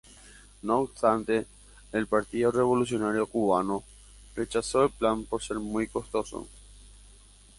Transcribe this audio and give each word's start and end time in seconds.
No 0.63 0.79
obstante, 0.79 1.45
el 1.91 2.07
Partido 2.07 2.51
Revolucionario 2.51 3.27
Cubano 3.27 3.83
rechazó 4.35 4.83
el 4.85 4.89
plan 4.89 5.25
por 5.25 5.43
ser 5.43 5.59
muy 5.59 5.89
costoso. 5.89 6.47